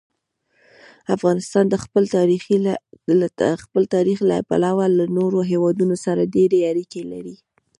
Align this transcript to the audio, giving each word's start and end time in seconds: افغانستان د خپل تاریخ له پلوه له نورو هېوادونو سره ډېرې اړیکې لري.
افغانستان 1.15 1.65
د 1.69 1.75
خپل 3.63 3.87
تاریخ 4.07 4.17
له 4.29 4.37
پلوه 4.49 4.85
له 4.97 5.05
نورو 5.17 5.39
هېوادونو 5.51 5.95
سره 6.05 6.31
ډېرې 6.35 6.59
اړیکې 6.71 7.01
لري. 7.11 7.35